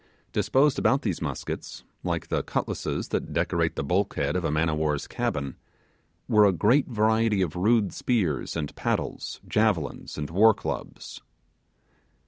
[0.33, 4.79] Disposed about these muskets, like the cutlasses that decorate the bulkhead of a man of
[4.79, 5.57] war's cabin,
[6.27, 11.21] were a great variety of rude spears and paddles, javelins, and war clubs.